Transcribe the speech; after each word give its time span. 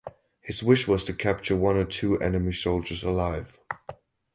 His 0.39 0.63
wish 0.63 0.87
was 0.87 1.03
to 1.03 1.13
capture 1.13 1.55
one 1.55 1.75
or 1.77 1.85
two 1.85 2.17
enemy 2.19 2.53
soldiers 2.53 3.03
alive. 3.03 3.59